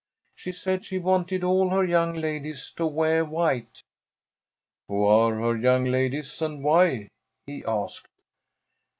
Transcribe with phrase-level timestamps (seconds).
[0.33, 3.83] She said she wanted all her young ladies to weah white."
[4.87, 7.07] "Who are her young ladies, and why?"
[7.45, 8.07] he asked.